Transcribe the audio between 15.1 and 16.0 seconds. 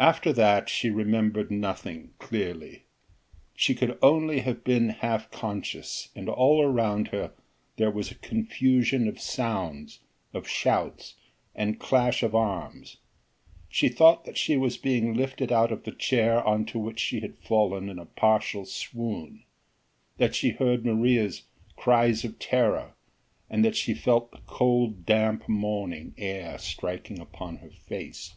lifted out of the